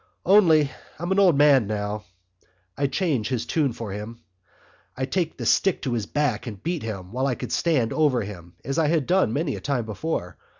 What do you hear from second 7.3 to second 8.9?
could stand over him—as